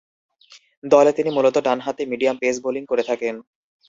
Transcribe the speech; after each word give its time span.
দলে 0.83 1.11
তিনি 1.13 1.29
মূলতঃ 1.29 1.61
ডানহাতি 1.67 2.03
মিডিয়াম-পেস 2.11 2.55
বোলিং 2.63 2.83
করে 2.85 3.03
থাকেন। 3.03 3.35